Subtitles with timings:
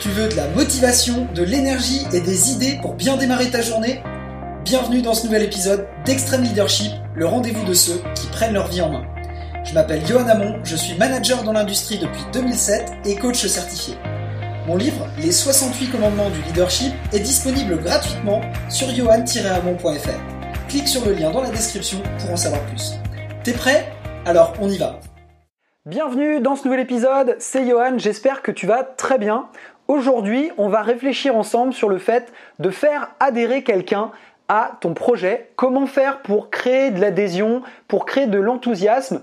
[0.00, 4.02] Tu veux de la motivation, de l'énergie et des idées pour bien démarrer ta journée?
[4.64, 8.80] Bienvenue dans ce nouvel épisode d'Extreme Leadership, le rendez-vous de ceux qui prennent leur vie
[8.80, 9.04] en main.
[9.62, 13.98] Je m'appelle Johan Amon, je suis manager dans l'industrie depuis 2007 et coach certifié.
[14.66, 18.40] Mon livre, Les 68 commandements du leadership, est disponible gratuitement
[18.70, 20.66] sur johan-amon.fr.
[20.70, 22.94] Clique sur le lien dans la description pour en savoir plus.
[23.44, 23.92] T'es prêt?
[24.24, 24.98] Alors on y va
[25.86, 29.48] Bienvenue dans ce nouvel épisode, c'est Johan, j'espère que tu vas très bien.
[29.90, 34.12] Aujourd'hui, on va réfléchir ensemble sur le fait de faire adhérer quelqu'un
[34.46, 39.20] à ton projet, comment faire pour créer de l'adhésion, pour créer de l'enthousiasme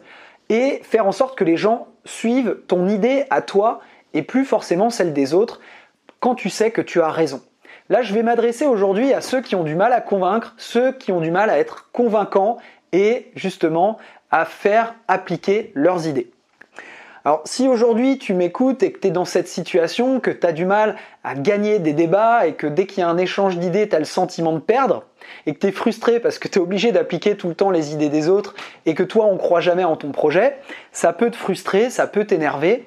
[0.49, 3.79] et faire en sorte que les gens suivent ton idée à toi
[4.13, 5.61] et plus forcément celle des autres
[6.19, 7.41] quand tu sais que tu as raison.
[7.87, 11.13] Là, je vais m'adresser aujourd'hui à ceux qui ont du mal à convaincre, ceux qui
[11.13, 12.57] ont du mal à être convaincants
[12.91, 13.99] et justement
[14.31, 16.29] à faire appliquer leurs idées.
[17.27, 20.53] Alors si aujourd'hui tu m'écoutes et que tu es dans cette situation, que tu as
[20.53, 20.95] du mal
[21.25, 23.99] à gagner des débats et que dès qu'il y a un échange d'idées, tu as
[23.99, 25.03] le sentiment de perdre,
[25.45, 27.91] et que tu es frustré parce que tu es obligé d'appliquer tout le temps les
[27.91, 28.55] idées des autres
[28.85, 30.55] et que toi on croit jamais en ton projet,
[30.93, 32.85] ça peut te frustrer, ça peut t'énerver.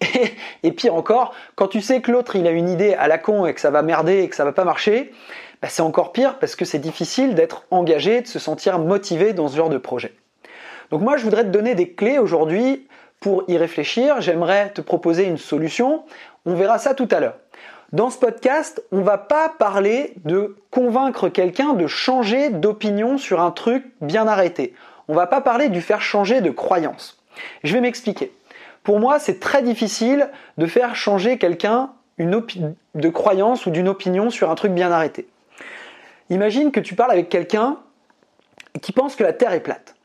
[0.62, 3.46] Et, pire encore, quand tu sais que l'autre il a une idée à la con
[3.46, 5.10] et que ça va merder et que ça va pas marcher,
[5.60, 9.48] bah, c'est encore pire parce que c'est difficile d'être engagé, de se sentir motivé dans
[9.48, 10.14] ce genre de projet.
[10.92, 12.86] Donc moi je voudrais te donner des clés aujourd'hui
[13.20, 16.04] pour y réfléchir, j'aimerais te proposer une solution.
[16.46, 17.36] On verra ça tout à l'heure.
[17.92, 23.50] Dans ce podcast, on va pas parler de convaincre quelqu'un de changer d'opinion sur un
[23.50, 24.74] truc bien arrêté.
[25.08, 27.20] On va pas parler du faire changer de croyance.
[27.62, 28.32] Je vais m'expliquer.
[28.84, 34.50] Pour moi, c'est très difficile de faire changer quelqu'un de croyance ou d'une opinion sur
[34.50, 35.26] un truc bien arrêté.
[36.30, 37.78] Imagine que tu parles avec quelqu'un
[38.80, 39.96] qui pense que la Terre est plate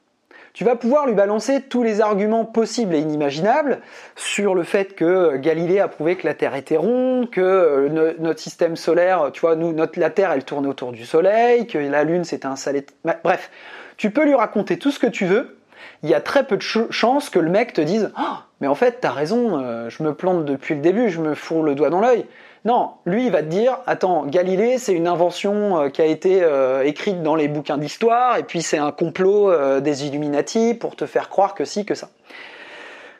[0.56, 3.82] tu vas pouvoir lui balancer tous les arguments possibles et inimaginables
[4.16, 8.40] sur le fait que Galilée a prouvé que la Terre était ronde, que euh, notre
[8.40, 9.58] système solaire, tu vois,
[9.98, 12.86] la Terre, elle tourne autour du Soleil, que la Lune, c'était un salé...
[13.26, 13.52] Bref,
[13.98, 15.58] tu peux lui raconter tout ce que tu veux.
[16.04, 18.76] Il y a très peu de chances que le mec te dise oh, mais en
[18.76, 21.90] fait, t'as raison, euh, je me plante depuis le début, je me fous le doigt
[21.90, 22.26] dans l'œil.
[22.66, 26.42] Non, lui, il va te dire, attends, Galilée, c'est une invention euh, qui a été
[26.42, 30.96] euh, écrite dans les bouquins d'histoire, et puis c'est un complot euh, des Illuminati pour
[30.96, 32.10] te faire croire que si, que ça.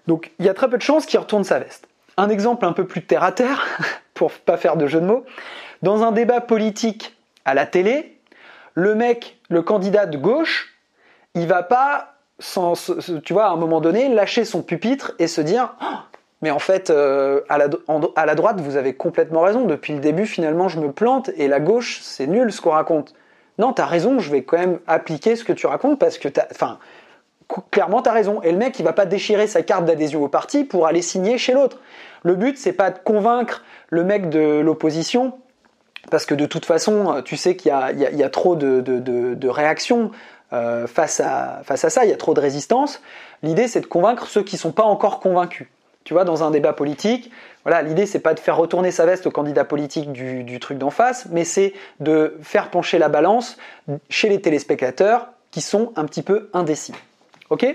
[0.08, 1.88] Donc, il y a très peu de chances qu'il retourne sa veste.
[2.18, 3.64] Un exemple un peu plus terre à terre,
[4.16, 5.24] pour pas faire de jeu de mots.
[5.84, 8.18] Dans un débat politique à la télé,
[8.74, 10.76] le mec, le candidat de gauche,
[11.36, 12.16] il va pas,
[13.24, 16.15] tu vois, à un moment donné, lâcher son pupitre et se dire, oh,
[16.46, 19.66] mais en fait, euh, à, la, droite, vous avez complètement raison.
[19.66, 23.16] Depuis le début, finalement, je me plante et la gauche, c'est nul ce qu'on raconte.
[23.58, 26.46] Non, t'as raison, je vais quand même appliquer ce que tu racontes parce que t'as.
[26.52, 26.78] Enfin,
[27.72, 28.44] clairement, t'as raison.
[28.44, 31.40] Et le mec, il va pas déchirer sa carte d'adhésion au parti pour aller signer
[31.40, 31.80] chez l'autre.
[32.22, 35.34] Le but, c'est pas de convaincre le mec de l'opposition
[36.12, 40.12] parce que de toute façon, tu sais qu'il y, a, trop de, réactions
[40.54, 43.02] euh, face, à, face à ça, il y a trop de résistance.
[43.42, 45.66] L'idée, c'est de convaincre ceux qui sont pas encore convaincus.
[46.06, 47.32] Tu vois, dans un débat politique,
[47.64, 50.92] voilà, l'idée c'est pas de faire retourner sa veste au candidat politique du, truc d'en
[50.92, 53.58] face, mais c'est de faire pencher la balance
[54.08, 56.94] chez les téléspectateurs qui sont un petit peu indécis.
[57.50, 57.66] Ok?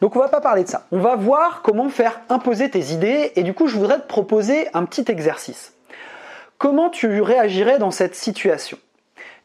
[0.00, 0.86] Donc on va pas parler de ça.
[0.92, 4.68] On va voir comment faire imposer tes idées et du coup je voudrais te proposer
[4.74, 5.74] un petit exercice.
[6.58, 8.78] Comment tu réagirais dans cette situation?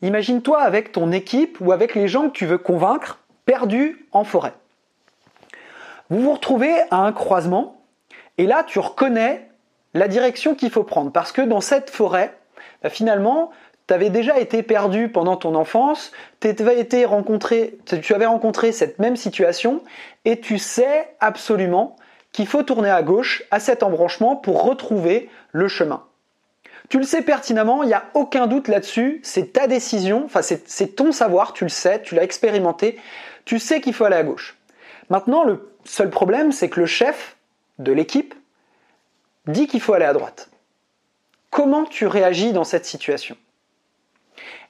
[0.04, 4.54] Imagine-toi avec ton équipe ou avec les gens que tu veux convaincre perdus en forêt.
[6.12, 7.77] Vous vous retrouvez à un croisement
[8.38, 9.50] et là, tu reconnais
[9.94, 11.12] la direction qu'il faut prendre.
[11.12, 12.38] Parce que dans cette forêt,
[12.84, 13.52] bah, finalement,
[13.88, 16.12] tu avais déjà été perdu pendant ton enfance,
[16.44, 19.82] été rencontré, tu avais rencontré cette même situation,
[20.26, 21.96] et tu sais absolument
[22.34, 26.04] qu'il faut tourner à gauche à cet embranchement pour retrouver le chemin.
[26.90, 30.96] Tu le sais pertinemment, il n'y a aucun doute là-dessus, c'est ta décision, enfin c'est
[30.96, 33.00] ton savoir, tu le sais, tu l'as expérimenté,
[33.46, 34.58] tu sais qu'il faut aller à gauche.
[35.10, 37.37] Maintenant, le seul problème, c'est que le chef,
[37.80, 38.34] de l'équipe
[39.48, 40.50] dit qu'il faut aller à droite.
[41.50, 43.38] Comment tu réagis dans cette situation?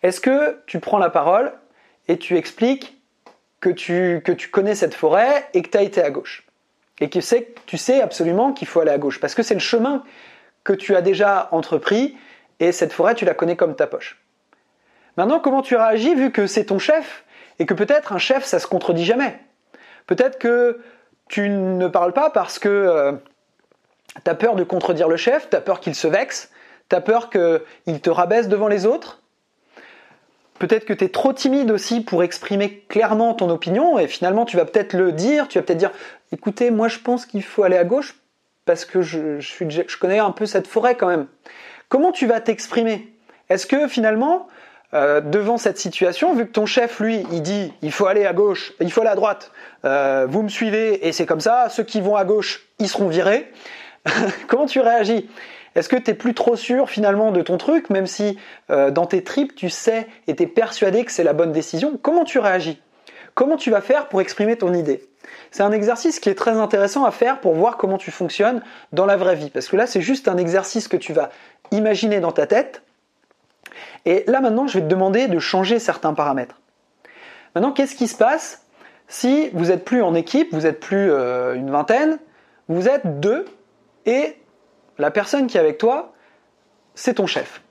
[0.03, 1.51] Est-ce que tu prends la parole
[2.07, 2.97] et tu expliques
[3.59, 6.45] que tu, que tu connais cette forêt et que tu as été à gauche?
[6.99, 7.19] Et que
[7.65, 10.03] tu sais absolument qu'il faut aller à gauche parce que c'est le chemin
[10.63, 12.17] que tu as déjà entrepris
[12.59, 14.19] et cette forêt, tu la connais comme ta poche.
[15.15, 17.23] Maintenant, comment tu réagis vu que c'est ton chef
[17.59, 19.39] et que peut-être un chef, ça se contredit jamais?
[20.05, 20.79] Peut-être que
[21.27, 23.13] tu ne parles pas parce que euh,
[24.23, 26.51] tu as peur de contredire le chef, tu as peur qu'il se vexe,
[26.89, 29.21] tu as peur qu'il te rabaisse devant les autres.
[30.59, 34.57] Peut-être que tu es trop timide aussi pour exprimer clairement ton opinion et finalement tu
[34.57, 35.91] vas peut-être le dire, tu vas peut-être dire
[36.31, 38.15] écoutez, moi je pense qu'il faut aller à gauche
[38.65, 41.27] parce que je, je connais un peu cette forêt quand même.
[41.89, 43.13] Comment tu vas t'exprimer?
[43.49, 44.47] Est-ce que finalement,
[44.93, 48.33] euh, devant cette situation, vu que ton chef, lui, il dit il faut aller à
[48.33, 49.51] gauche, il faut aller à droite,
[49.85, 53.07] euh, vous me suivez et c'est comme ça, ceux qui vont à gauche, ils seront
[53.07, 53.51] virés,
[54.47, 55.29] comment tu réagis?
[55.75, 58.37] Est-ce que tu es plus trop sûr finalement de ton truc, même si
[58.71, 61.99] euh, dans tes tripes, tu sais et tu es persuadé que c'est la bonne décision?
[62.01, 62.81] Comment tu réagis?
[63.35, 65.07] Comment tu vas faire pour exprimer ton idée?
[65.51, 69.05] C'est un exercice qui est très intéressant à faire pour voir comment tu fonctionnes dans
[69.05, 69.49] la vraie vie.
[69.51, 71.29] Parce que là, c'est juste un exercice que tu vas
[71.71, 72.81] imaginer dans ta tête.
[74.05, 76.59] Et là, maintenant, je vais te demander de changer certains paramètres.
[77.55, 78.63] Maintenant, qu'est-ce qui se passe
[79.07, 82.19] si vous n'êtes plus en équipe, vous n'êtes plus euh, une vingtaine,
[82.67, 83.45] vous êtes deux,
[84.05, 84.35] et
[84.97, 86.13] la personne qui est avec toi,
[86.93, 87.61] c'est ton chef.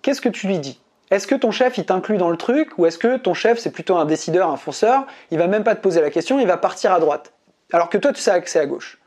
[0.00, 0.80] Qu'est-ce que tu lui dis?
[1.10, 3.70] Est-ce que ton chef il t'inclut dans le truc ou est-ce que ton chef c'est
[3.70, 6.56] plutôt un décideur, un fonceur, il va même pas te poser la question, il va
[6.56, 7.32] partir à droite
[7.72, 8.98] alors que toi tu sais c'est à gauche.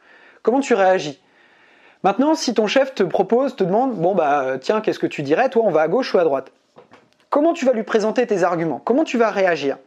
[0.42, 1.22] Comment tu réagis?
[2.04, 5.50] Maintenant, si ton chef te propose, te demande, bon bah tiens, qu'est-ce que tu dirais
[5.50, 6.52] Toi, on va à gauche ou à droite?
[7.30, 8.82] Comment tu vas lui présenter tes arguments?
[8.84, 9.78] Comment tu vas réagir?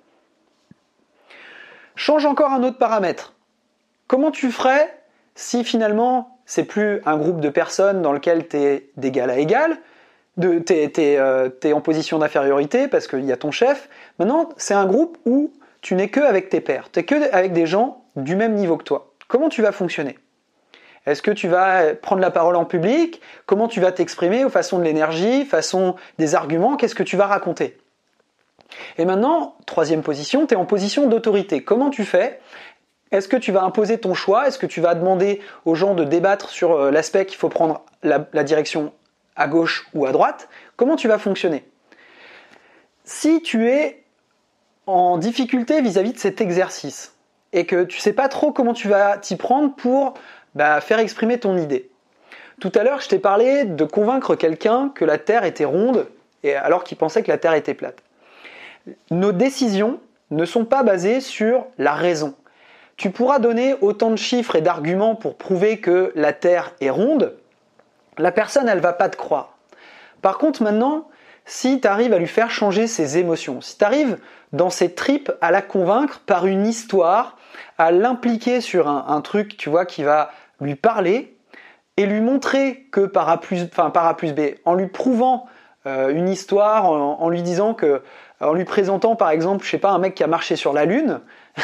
[1.97, 3.35] Change encore un autre paramètre.
[4.07, 4.99] Comment tu ferais
[5.35, 9.79] si finalement c'est plus un groupe de personnes dans lequel tu es d'égal à égal,
[10.41, 10.63] tu
[10.99, 13.89] euh, es, en position d'infériorité parce qu'il y a ton chef?
[14.19, 17.53] Maintenant, c'est un groupe où tu n'es que avec tes pairs, tu n'es que avec
[17.53, 19.13] des gens du même niveau que toi.
[19.29, 20.19] Comment tu vas fonctionner?
[21.07, 23.21] Est-ce que tu vas prendre la parole en public?
[23.47, 26.77] Comment tu vas t'exprimer aux façons de l'énergie, façon des arguments?
[26.77, 27.79] Qu'est-ce que tu vas raconter?
[28.99, 31.63] Et maintenant, troisième position, tu es en position d'autorité.
[31.63, 32.41] Comment tu fais?
[33.13, 34.49] Est-ce que tu vas imposer ton choix?
[34.49, 37.83] Est-ce que tu vas demander aux gens de débattre sur euh, l'aspect qu'il faut prendre
[38.03, 38.93] la direction
[39.37, 41.65] à gauche ou à droite, comment tu vas fonctionner?
[43.05, 44.03] Si tu es
[44.87, 47.15] en difficulté vis-à-vis de cet exercice
[47.53, 50.15] et que tu sais pas trop comment tu vas t'y prendre pour
[50.55, 51.91] bah, faire exprimer ton idée.
[52.61, 56.07] Tout à l'heure, je t'ai parlé de convaincre quelqu'un que la Terre était ronde
[56.53, 58.03] alors qu'il pensait que la Terre était plate.
[59.11, 59.99] Nos décisions
[60.31, 62.35] ne sont pas basées sur la raison.
[62.97, 67.35] Tu pourras donner autant de chiffres et d'arguments pour prouver que la Terre est ronde,
[68.19, 69.57] la personne, elle va pas te croire.
[70.23, 71.09] Par contre, maintenant,
[71.45, 74.19] si tu arrives à lui faire changer ses émotions, si tu arrives
[74.53, 77.37] dans ses tripes à la convaincre par une histoire,
[77.77, 80.31] à l'impliquer sur un, truc, tu vois, qui va
[80.61, 81.37] lui parler
[81.97, 85.47] et lui montrer que par A plus, enfin, par A plus B, en lui prouvant
[85.87, 88.03] euh, une histoire, en, lui disant que,
[88.41, 90.87] en lui présentant par exemple, je sais pas, un mec qui a marché sur la
[90.87, 91.21] Lune,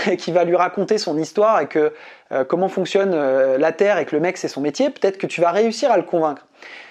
[0.08, 1.92] et qui va lui raconter son histoire et que
[2.30, 5.26] euh, comment fonctionne euh, la Terre et que le mec c'est son métier, peut-être que
[5.26, 6.46] tu vas réussir à le convaincre.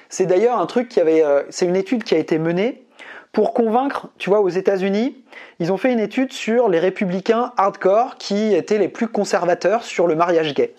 [0.09, 2.83] C'est d'ailleurs un truc qui avait, c'est une étude qui a été menée
[3.31, 5.23] pour convaincre, tu vois, aux États-Unis,
[5.59, 10.07] ils ont fait une étude sur les républicains hardcore qui étaient les plus conservateurs sur
[10.07, 10.73] le mariage gay.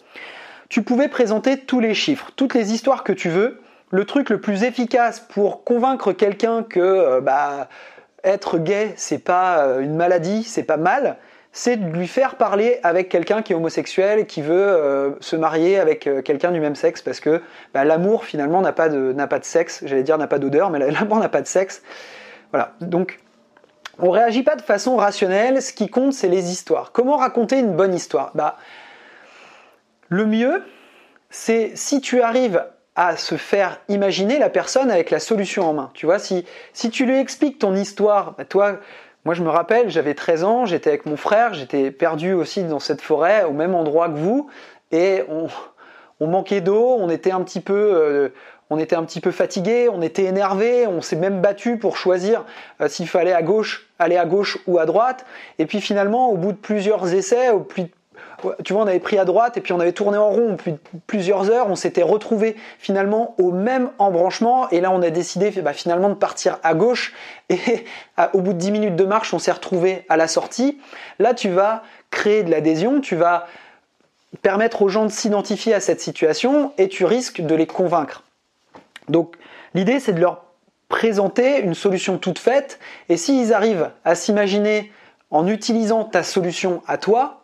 [0.71, 3.61] Tu pouvais présenter tous les chiffres, toutes les histoires que tu veux.
[3.91, 7.69] Le truc le plus efficace pour convaincre quelqu'un que bah,
[8.25, 11.19] être gay c'est pas une maladie, c'est pas mal,
[11.53, 15.79] c'est de lui faire parler avec quelqu'un qui est homosexuel qui veut euh, se marier
[15.79, 17.43] avec euh, quelqu'un du même sexe parce que
[17.75, 20.71] bah, l'amour finalement n'a pas de n'a pas de sexe, j'allais dire n'a pas d'odeur,
[20.71, 21.83] mais l'amour n'a pas de sexe.
[22.53, 22.75] Voilà.
[22.81, 23.19] Donc
[23.99, 25.61] on réagit pas de façon rationnelle.
[25.61, 26.93] Ce qui compte, c'est les histoires.
[26.93, 28.31] Comment raconter une bonne histoire?
[28.35, 28.57] Bah
[30.11, 30.63] le mieux,
[31.31, 32.63] c'est si tu arrives
[32.97, 35.91] à se faire imaginer la personne avec la solution en main.
[35.95, 36.45] Tu vois, si,
[36.91, 38.79] tu lui expliques ton histoire, bah, toi,
[39.25, 42.81] moi, je me rappelle, j'avais 13 ans, j'étais avec mon frère, j'étais perdu aussi dans
[42.81, 44.51] cette forêt, au même endroit que vous,
[44.91, 48.29] et on, manquait d'eau, on était un petit peu, euh,
[48.71, 52.45] on était un fatigué, on était énervé, on s'est même battu pour choisir
[52.81, 55.25] euh, s'il fallait à gauche, aller à gauche ou à droite.
[55.59, 57.87] Et puis finalement, au bout de plusieurs essais, au, plus,
[58.65, 60.57] tu vois, on avait pris à droite et puis on avait tourné en rond
[61.07, 61.69] plusieurs heures.
[61.69, 66.15] On s'était retrouvé finalement au même embranchement et là on a décidé bah, finalement de
[66.15, 67.15] partir à gauche
[67.49, 67.85] et
[68.33, 70.79] au bout de 10 minutes de marche, on s'est retrouvé à la sortie.
[71.19, 73.47] Là, tu vas créer de l'adhésion, tu vas
[74.43, 78.23] permettre aux gens de s'identifier à cette situation et tu risques de les convaincre.
[79.09, 79.37] Donc
[79.75, 80.45] l'idée c'est de leur
[80.89, 82.79] présenter une solution toute faite
[83.09, 84.93] et s'ils arrivent à s'imaginer
[85.31, 87.40] en utilisant ta solution à toi,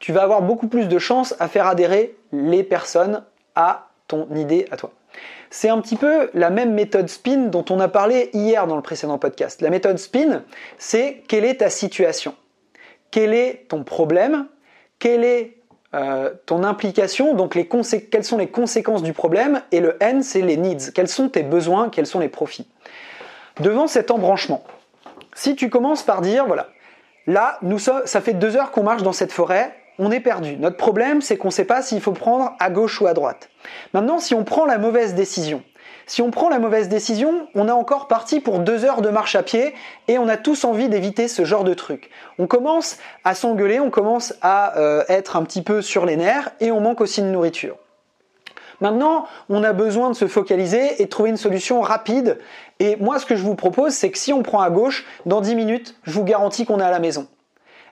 [0.00, 3.22] tu vas avoir beaucoup plus de chances à faire adhérer les personnes
[3.54, 4.90] à ton idée à toi.
[5.50, 8.82] C'est un petit peu la même méthode spin dont on a parlé hier dans le
[8.82, 9.60] précédent podcast.
[9.62, 10.44] La méthode spin,
[10.78, 12.34] c'est quelle est ta situation?
[13.10, 14.46] Quel est ton problème?
[14.98, 15.58] Quelle est
[15.94, 17.34] euh, ton implication?
[17.34, 19.62] Donc les quelles sont les conséquences du problème?
[19.72, 20.92] Et le N, c'est les needs.
[20.94, 21.90] Quels sont tes besoins?
[21.90, 22.68] Quels sont les profits?
[23.58, 24.62] Devant cet embranchement,
[25.34, 26.68] si tu commences par dire, voilà,
[27.26, 30.56] là, nous ça fait deux heures qu'on marche dans cette forêt, on est perdu.
[30.56, 33.50] Notre problème, c'est qu'on ne sait pas s'il faut prendre à gauche ou à droite.
[33.92, 35.62] Maintenant, si on prend la mauvaise décision,
[36.06, 39.36] si on prend la mauvaise décision, on est encore parti pour deux heures de marche
[39.36, 39.74] à pied
[40.08, 42.10] et on a tous envie d'éviter ce genre de truc.
[42.38, 46.50] On commence à s'engueuler, on commence à euh, être un petit peu sur les nerfs
[46.58, 47.76] et on manque aussi de nourriture.
[48.80, 52.38] Maintenant, on a besoin de se focaliser et de trouver une solution rapide.
[52.78, 55.42] Et moi, ce que je vous propose, c'est que si on prend à gauche, dans
[55.42, 57.28] 10 minutes, je vous garantis qu'on est à la maison.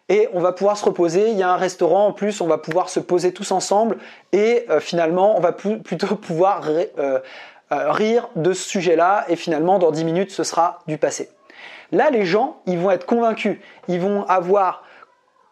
[0.09, 2.57] Et on va pouvoir se reposer, il y a un restaurant en plus, on va
[2.57, 3.99] pouvoir se poser tous ensemble.
[4.33, 5.53] Et euh, finalement, on va
[5.85, 9.27] plutôt pouvoir euh, euh, rire de ce sujet-là.
[9.29, 11.29] Et finalement, dans 10 minutes, ce sera du passé.
[11.93, 14.83] Là, les gens, ils vont être convaincus, ils vont avoir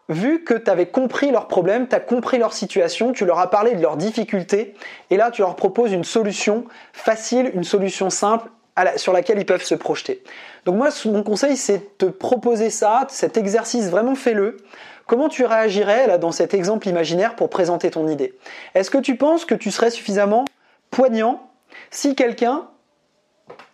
[0.09, 3.49] vu que tu avais compris leurs problèmes, tu as compris leur situation, tu leur as
[3.49, 4.73] parlé de leurs difficultés,
[5.09, 8.49] et là tu leur proposes une solution facile, une solution simple
[8.97, 10.23] sur laquelle ils peuvent se projeter.
[10.65, 14.57] Donc moi, mon conseil, c'est de te proposer ça, cet exercice, vraiment fais-le.
[15.05, 18.33] Comment tu réagirais dans cet exemple imaginaire pour présenter ton idée?
[18.75, 20.45] Est-ce que tu penses que tu serais suffisamment
[20.91, 21.49] poignant
[21.91, 22.67] si quelqu'un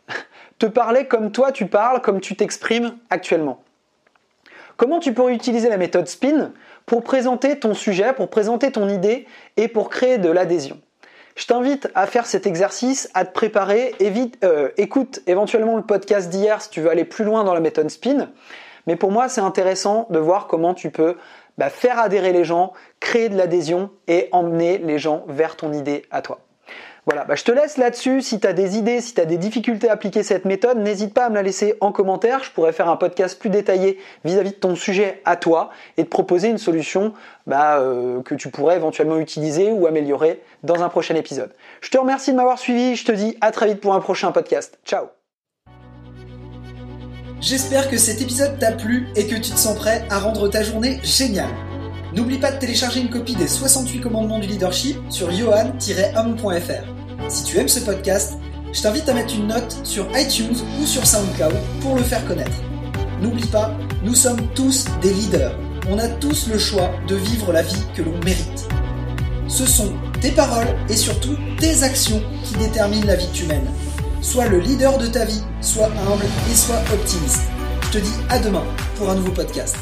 [0.60, 3.64] te parlait comme toi tu parles, comme tu t'exprimes actuellement?
[4.78, 6.52] Comment tu pourrais utiliser la méthode SPIN
[6.86, 10.80] pour présenter ton sujet, pour présenter ton idée et pour créer de l'adhésion?
[11.36, 13.96] Je t'invite à faire cet exercice, à te préparer.
[14.44, 17.90] Euh, écoute éventuellement le podcast d'hier si tu veux aller plus loin dans la méthode
[17.90, 18.30] SPIN.
[18.88, 21.16] Mais pour moi, c'est intéressant de voir comment tu peux
[21.58, 26.04] bah, faire adhérer les gens, créer de l'adhésion et emmener les gens vers ton idée
[26.12, 26.40] à toi.
[27.06, 28.22] Voilà, bah, je te laisse là-dessus.
[28.22, 31.14] Si tu as des idées, si tu as des difficultés à appliquer cette méthode, n'hésite
[31.14, 32.44] pas à me la laisser en commentaire.
[32.44, 36.10] Je pourrais faire un podcast plus détaillé vis-à-vis de ton sujet à toi et te
[36.10, 37.14] proposer une solution
[37.46, 41.52] bah, euh, que tu pourrais éventuellement utiliser ou améliorer dans un prochain épisode.
[41.82, 42.96] Je te remercie de m'avoir suivi.
[42.96, 44.80] Je te dis à très vite pour un prochain podcast.
[44.86, 45.08] Ciao
[47.42, 50.64] J'espère que cet épisode t'a plu et que tu te sens prêt à rendre ta
[50.64, 51.52] journée géniale.
[52.16, 57.28] N'oublie pas de télécharger une copie des 68 commandements du leadership sur johan-homme.fr.
[57.28, 58.34] Si tu aimes ce podcast,
[58.72, 62.58] je t'invite à mettre une note sur iTunes ou sur SoundCloud pour le faire connaître.
[63.20, 65.58] N'oublie pas, nous sommes tous des leaders.
[65.90, 68.68] On a tous le choix de vivre la vie que l'on mérite.
[69.48, 73.72] Ce sont tes paroles et surtout tes actions qui déterminent la vie que tu mènes.
[74.22, 77.42] Sois le leader de ta vie, sois humble et sois optimiste.
[77.82, 78.64] Je te dis à demain
[78.98, 79.76] pour un nouveau podcast.